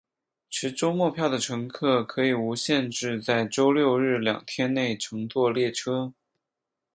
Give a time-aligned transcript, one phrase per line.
[0.49, 6.11] 持周末票的乘客可以无限制在周六日两天内乘坐列车。